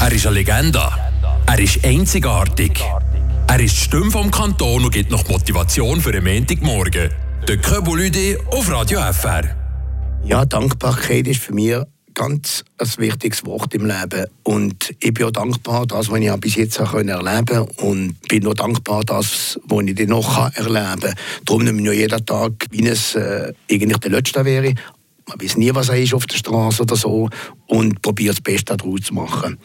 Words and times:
Er 0.00 0.12
ist 0.12 0.26
eine 0.26 0.36
Legende. 0.36 0.82
Er 1.46 1.58
ist 1.58 1.84
einzigartig. 1.84 2.80
Er 3.46 3.60
ist 3.60 3.76
die 3.76 3.80
Stimme 3.80 4.10
vom 4.10 4.30
Kanton 4.30 4.84
und 4.84 4.90
gibt 4.90 5.10
noch 5.10 5.28
Motivation 5.28 6.00
für 6.00 6.12
den 6.12 6.24
Montagmorgen. 6.24 7.10
Der 7.46 7.56
Köbulüde 7.58 8.38
auf 8.46 8.70
Radio 8.70 9.00
FR. 9.12 9.42
Ja, 10.24 10.44
Dankbarkeit 10.44 11.26
ist 11.26 11.40
für 11.40 11.52
mich 11.52 11.76
ganz 12.14 12.64
ein 12.78 12.88
wichtiges 12.98 13.44
Wort 13.44 13.74
im 13.74 13.86
Leben. 13.86 14.26
Und 14.44 14.94
ich 15.00 15.12
bin 15.12 15.26
auch 15.26 15.30
dankbar, 15.30 15.86
das, 15.86 16.10
was 16.10 16.20
ich 16.20 16.32
bis 16.36 16.56
jetzt 16.56 16.78
erleben 16.78 17.26
konnte. 17.26 17.62
Und 17.82 18.16
bin 18.28 18.46
auch 18.46 18.54
dankbar, 18.54 19.04
das, 19.04 19.58
was 19.64 19.84
ich 19.84 20.08
noch 20.08 20.54
erleben 20.54 21.00
kann. 21.00 21.14
Darum 21.44 21.64
nehme 21.64 21.82
ich 21.92 21.98
jeden 21.98 22.26
Tag, 22.26 22.52
wie 22.70 22.86
es 22.86 23.14
äh, 23.14 23.52
eigentlich 23.70 23.98
der 23.98 24.10
letzte 24.10 24.44
wäre. 24.44 24.74
Man 25.28 25.40
weiß 25.40 25.56
nie, 25.56 25.74
was 25.74 25.88
er 25.88 26.00
ist 26.00 26.14
auf 26.14 26.26
der 26.26 26.36
Straße 26.36 26.82
oder 26.82 26.96
so. 26.96 27.28
Und 27.66 28.02
probiere 28.02 28.34
das 28.34 28.40
Beste 28.40 28.76
daraus 28.76 29.00
zu 29.02 29.14
machen. 29.14 29.58